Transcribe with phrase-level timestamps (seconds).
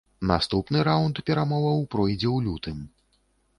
[0.29, 2.83] Наступны раунд перамоваў пройдзе ў лютым.